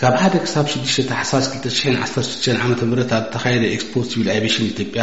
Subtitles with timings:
[0.00, 5.02] ካብ ሓደ ክሳብ 6ዱሽተተሓሳስ 2ተሽ0ዓ6ሽ ዓመ ምት ኣብ ዝተካየደ ኤስፖት ሲብል ኣብሽን ኢትዮጵያ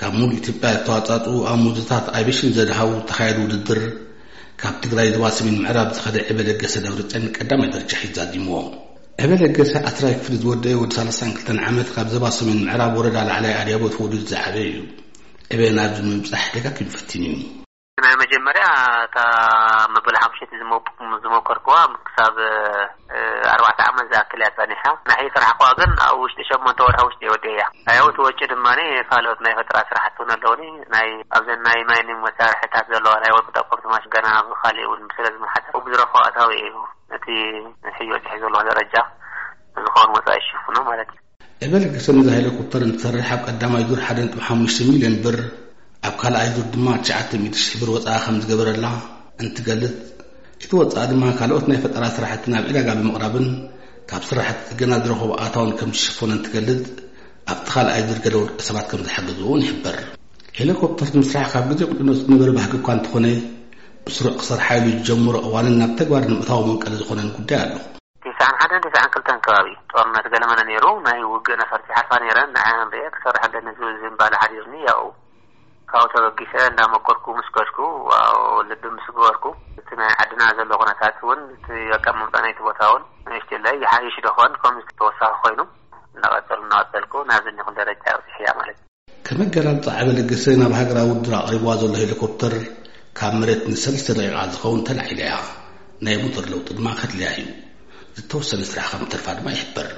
[0.00, 3.80] ካብ ሙሉ ኢትዮጵያ ዝተዋፃፅ ኣብ ሙዝታት ኣቤሽን ዘድሃቡ ዝተኻየዲ ውድድር
[4.62, 8.56] ካብ ትግራይ ዘባ ሰሜን ምዕራብ ዝኸደ ዕበለ ገሰ ደብሪጨኒ ቀዳማይ ዘርጃሕ እዩ ዘዲምዎ
[9.24, 13.54] ዕበለ ገሰ ኣትራይ ክፍሊ ዝወደዩ ወዲ 3ላሳን 2ልተ ዓመት ካብ ዘባ ሰሜን ምዕራብ ወረዳ ላዕላይ
[13.60, 14.76] ኣድያቦት ፈወዱ ዝዛዕበ እዩ
[15.54, 17.38] ዕበ ናዚ ምብፃሕ ደጋ ክምፈቲን እዩ
[18.06, 18.66] ናይ መጀመርያ
[19.06, 19.18] እታ
[19.94, 20.50] መበል ሓብሸት
[21.26, 21.92] ዝሞከር ክዋክብ
[24.32, 28.18] ክያ ፀኒሐ ናይ ሕይ ስራሕ ከ ግን ኣብ ውሽጢ ሸሞንተ ወርሑ ውሽጢ የወዲየ እያ ናይውቲ
[28.26, 28.66] ወጪ ድማ
[29.10, 30.62] ካልኦት ናይ ፈጠራ ስራሕቲ ውን ኣለዉኒ
[31.38, 36.76] ኣብዘናይ ማይኒ መሳርሒታት ዘለዋ ይ ወ ብጠቆምትማሽ ገና ብካሊእ ው ምስለ ዝሓት ብዝረክባኣታዊ እዩ
[37.18, 37.26] እቲ
[37.98, 38.94] ሕዮ ፅሒ ዘሎ ደረጃ
[39.84, 45.14] ዝኮኑ ወፃኢ ይሽፍኖ ማለት እዩ ኤበል ግሰንዛ ሄለኮፕተር እንትሰርሕ ኣብ ቀዳማይ ዙር ሓደ ንጥምሓሙሽተ ሚሊዮን
[45.26, 45.36] ብር
[46.08, 48.86] ኣብ ካልኣይ ዙር ድማ ትሽዓተት ሽሕ ብር ወፃኢ ከም ዝገበረላ
[49.42, 49.96] እንትገልጽ
[50.64, 53.46] እቲወፃኢ ድማ ካልኦት ናይ ፈጠራ ስራሕቲ ናብ ዕዳጋ ብምቕራብን
[54.10, 56.82] ካብ ስራሕቲ ዝገና ዝረኽቡ ኣታውን ከም ዝሸፈነን ትገልጽ
[57.52, 59.96] ኣብቲ ኻልኣይ ዝርገለው ርኢ ሰባት ከም ዝሓግዝ እውን ይሕበር
[60.58, 63.26] ሄሊኮፕተር ምስራሕ ካብ ግዜ ቁድኖት ዝንበሪ ባህግ እኳ እንትኾነ
[64.06, 67.82] ምስሩዕ ክሰርሓኢሉ ዝጀምሮ እዋንን ናብ ተግባር ንምእታዊ መንቀሊ ዝኾነን ጉዳይ ኣለኹ
[68.26, 73.06] ቴስዕን ሓደን ቴስዕን ክልተን ከባቢእ ጦርነት ገለመነ ነይሩ ናይ ውግእ ነፈርቲ ሓርፋ ነይረን ንዓነ ንርኦ
[73.16, 75.02] ክሰርሐ ኣለኒ ዝብል ዝምባለ ሓዲርኒ ያኡ
[75.94, 77.78] ካብኡ ተበጊሰ እንዳመኮርኩ ምስ ከድኩ
[78.14, 78.38] ኣብ
[78.70, 79.44] ልቢ ምስ ግበርኩ
[79.80, 81.40] እቲ ናይ ዓድና ዘሎ ኩነታት እውን
[81.84, 85.60] እኣቀመምጦ ናይቲ ቦታ ውን መምሽጢለይ ይሓይሽ ዶኮን ከም ዝተወሳኺ ኮይኑ
[86.16, 88.88] እናቐፀሉ እነቀጠልኩ ናዘኒይኩ ደረጃ ኣሑ እያ ማለት እዩ
[89.28, 92.56] ከመጋና ፃዕበ ለገሰ ናብ ሃገራዊ ውዱር ኣቕሪባ ዘሎ ሄሊኮፕተር
[93.20, 95.34] ካብ መሬት ንሰለስተ ደቂቃ ዝኸውን ተላዒለ ያ
[96.06, 97.46] ናይ ሙተር ለውጢ ድማ ክድልያ እዩ
[98.18, 99.88] ዝተወሰነ ስራ ከም እትርፋ ድማ ይሕበር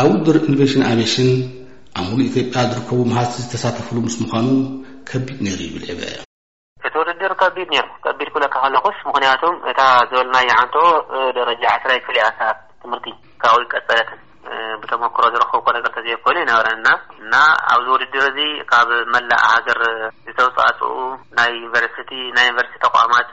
[0.00, 1.30] ኣብ ውዱር ኢኖቬሽን ኣብሽን
[1.98, 4.48] ኣብ ሙሉ ኢትዮጵያ ዝርከቡ መሃዝቲ ዝተሳተፈሉ ምስ ምዃኑ
[5.10, 6.00] ከቢድ ነይሩ ይብል ዕበ
[6.86, 10.76] እቲ ውድድር ከቢድ ነይሩ ከቢድ ኩለካ ክለኩስ ምክንያቱም እታ ዝበልናዮ ዓንቶ
[11.38, 13.06] ደረጃ ዓስረይ ፍሊ ኣሳብ ትምህርቲ
[13.44, 14.20] ካብብ ቀበለትን
[14.82, 16.88] ብተመክሮ ዝረክቡ ኮ ነገር እተዘይኮይኑ የነበረና
[17.22, 17.34] እና
[17.72, 18.38] ኣብዚ ውድድር እዙ
[18.70, 19.80] ካብ መላእ ሃገር
[20.38, 20.90] ሰውፃፅኡ
[21.36, 23.30] ናይ ዩኒቨርሲቲ ናይ ዩኒቨርስቲ ተቋማት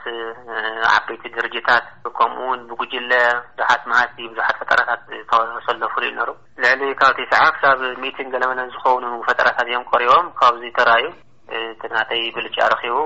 [0.94, 1.84] ዓበይቲ ድርጅታት
[2.18, 3.12] ከምኡውን ብጉጅለ
[3.58, 6.28] ብዙሓት መሃስ ብዙሓት ፈጠራታት ተወሰሎ ፍሉይ ነሩ
[6.64, 11.04] ልዕሊ ካብእቲይሰዓ ክሳብ ሚቲንግ ገለመለን ዝኸውኑ ፈጠራታት እዮም ቀሪቦም ካብዙ ተራዩ
[11.82, 12.96] ቲናተይ ብልጫ ረኪቡ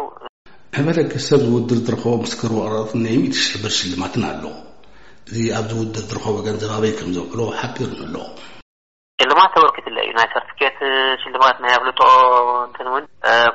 [0.79, 4.55] ሕበደገ ሰብ ዝውድር ዝረኸቦ ምስክር ወቅረሮት ናይ ሚኢት ሽሕብር ሽልማትን ኣለዎ
[5.31, 8.25] እዙ ኣብዝ ውድር ዝረከቦ ገንዘባበይ ከም ዘውዕሎ ሓቢሩ ኣለዎ
[9.23, 10.77] ሽልማት ተበርኪት ኣለ እዩ ናይ ሰርቲፊኬት
[11.23, 11.99] ሽልማት ናይ ኣብልጥ
[12.69, 13.05] ንትንእውን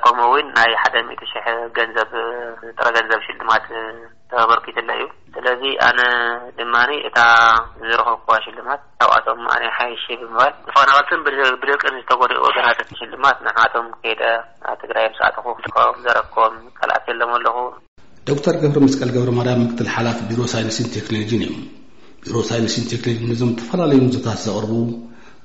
[0.03, 1.45] ከምኡ እውን ናይ ሓደ ሚት ሽሕ
[1.77, 2.11] ገንዘብ
[2.77, 3.65] ጥረ ገንዘብ ሽልማት
[4.31, 5.05] ተበርኪት ኣለ እዩ
[5.35, 5.99] ስለዚ ኣነ
[6.59, 7.17] ድማኒ እታ
[7.89, 11.23] ዝረኸብክ ሽልማት ካብኣቶም ኣነ ሓይሺ ብምባል ዝፈናበልትን
[11.61, 14.23] ብድርቅን ዝተጎደእዎ ዘናት ሽልማት ናሓቶም ከይደ
[14.71, 17.57] ኣብ ትግራይዮም ሰኣትኹ ኸቦም ዘረከቦም ካልኣት የሎም ኣለኹ
[18.29, 21.63] ዶክተር ገብረምስቀል ገብረማርያም ምክትል ሓላፍ ቢሮ ሳይንሲን ቴክኖሎጂን እዮም
[22.27, 24.71] ቢሮ ሳይንስን ቴክኖሎጂን ነዞም ዝተፈላለዩም ዘታስ ዘቕርቡ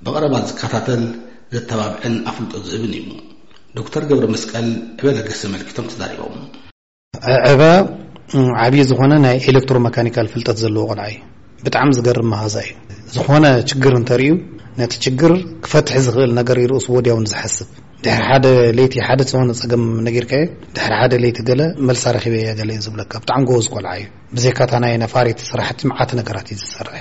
[0.05, 1.03] ብቀረባ ዝከታተል
[1.55, 3.09] ዘተባብዐን ኣ ፍልጦ ዝህብን እዩ
[3.79, 4.69] ዶክተር ገብረ መስቀል
[5.01, 6.21] ዕበለገስ ዘመልኪቶም ተዛሪቦ
[7.51, 7.63] ዕበ
[8.65, 11.19] ዓብዪ ዝኾነ ናይ ኤሌክትሮ መካኒካል ፍልጠት ዘለዎ ቆልዓ እዩ
[11.65, 12.73] ብጣዕሚ ዝገርም መሃዛ እዩ
[13.17, 14.33] ዝኾነ ችግር እንተርእዩ
[14.81, 15.33] ነቲ ችግር
[15.67, 17.69] ክፈትሒ ዝኽእል ነገር ይርኡ ስወድያ ውን ዝሓስብ
[18.05, 18.47] ድሕሪ ሓደ
[18.79, 23.13] ለይቲ ሓደ ሆነ ፀገም ነጊርካ እዩ ድሕሪ ሓደ ሌይቲ ገለ መልሳ ረኪበየ ገለ እዩ ዝብለካ
[23.25, 24.07] ብጣዕሚ ጎበዝ ቆልዓ እዩ
[24.37, 26.95] ብዘካታ ናይ ነፋሪቲ ስራሕቲ መዓቲ ነገራት እዩ ዝሰርሐ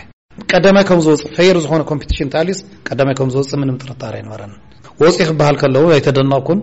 [0.51, 4.53] ቀዳማይ ከም ዝውፅ ፈየሩ ዝኾነ ኮምፒቲሽን ተልስ ቀዳማይ ከም ዝውፅእ ምንም ጥርታሪ ይንበረን
[5.01, 6.59] ወውፂኢኽ ክበሃል ከለዉ ኣይተደናቕ ኩን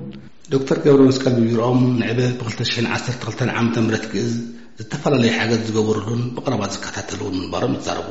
[0.55, 4.31] ዶክተር ገብረ መስቀል ብቢሮኦም ንዕበ ብ2012 ዓ ምረት ግእዝ
[4.81, 8.09] ዝተፈላለዩ ሓገዝ ዝገብሩሉን ብቕረባ ዝከታተልውን ምንባሮም ይዛረቡ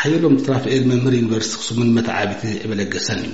[0.00, 3.32] ሓየሎም ብትራፍኤል መምህሪ ዩኒቨርስቲ ክሱሙን መትዓብቲ ዕበለገሰን እዩ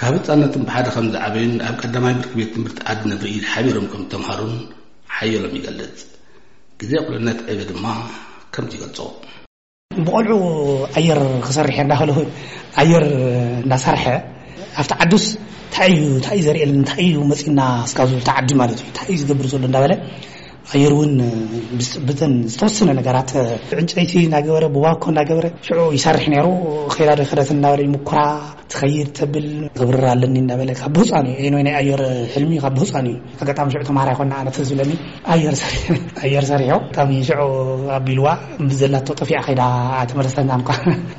[0.00, 4.54] ካብ ህፃነትን ብሓደ ከምዝዓበይን ኣብ ቀዳማይ ብርኪ ቤት ትምህርቲ ኣድ ነብርኢ ሓቢሮም ከም ዝተምሃሩን
[5.18, 5.98] ሓየሎም ይገልጽ
[6.82, 7.86] ግዜ ቑዕነት ዕበ ድማ
[8.56, 8.98] ከምዚ ይገልጾ
[10.06, 10.40] ብቆልዑ
[10.98, 12.10] ኣየር ክሰርሕ እናብለ
[12.82, 13.04] ኣየር
[13.64, 14.04] እዳሳርሐ
[14.82, 15.24] ኣብቲ ዓዱስ
[15.74, 17.60] ታይ ዩታይእዩ ዘርየ ንታይ እዩ መፂና
[17.90, 19.92] ስዝ ተዓዱ ማለት እዩ ታይ እዩ ዝገብር ዘሉ እናበለ
[20.74, 21.12] ኣየር እውን
[21.92, 23.30] ፅብተን ዝተወሰነ ነገራት
[23.80, 26.46] ዕንጨይቲ እናገበረ ብባኮ እናገበረ ሽዑ ይሳርሕ ነይሩ
[26.94, 28.20] ከይዳዶ ይክደት እናበለ ይምኩራ
[28.72, 30.36] ተኸይድ ብል ብ ኣለኒ
[30.96, 32.00] ብህፃዩ ኣየር
[32.42, 34.92] ልሚ ብ ብህፃ እዩ ጣሚ ዑ ተሃ ኮ ዝብለኒ
[36.34, 36.78] የር ሰሪሖ
[37.96, 38.26] ኣቢልዋ
[38.70, 39.30] ብዘላ ጥፊ
[40.10, 40.50] ተመሰና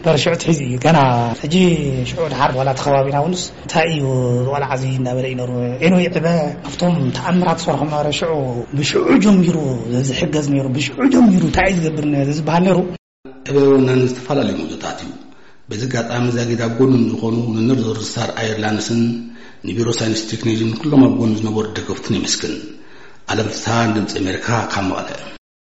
[0.06, 0.80] በዑ ትሒዚ እዩ
[2.60, 4.04] ዑ ድር ከባቢና ንታይ እዩ
[4.46, 6.28] ዝቆልዓ እ ዩ ወይ ዕበ
[6.66, 7.84] ካብቶም ተኣምራ ሰርኮ
[8.36, 8.40] ዑ
[8.80, 8.94] ብዑ
[9.26, 9.56] ጀሚሩ
[10.10, 10.48] ዝሕገዝ
[11.16, 12.08] ጀሩ ታይዩ ዝብር
[12.40, 13.60] ዝሃል ዕበ
[14.10, 15.04] ዝተፈላለዩ መታ እዩ
[15.70, 19.00] በዚ ጋጣሚ ዛጊድ ኣብ ጎኑ እዝኾኑ ንንርዝርስሳር ኣየርላንድስን
[19.68, 22.54] ንቢሮ ሳይንስ ቴክኖሎዥን ንኩሎም ኣብ ጎኑ ዝነበሩ ደገውትን ይመስግን
[23.34, 25.20] ኣለም ሳን ድምፂ ኤሜሪካ ካብ መቐለ